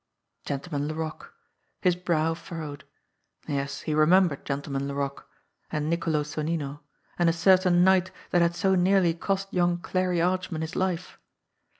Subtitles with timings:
[0.45, 1.31] Gentleman Laroque!
[1.79, 2.85] His brow furrowed.
[3.47, 5.29] Yes, he re membered Gentleman Laroque
[5.71, 6.79] and Niccolo Sonnino
[7.19, 11.19] and a certain night that had so nearly cost young Clarie Archman his life.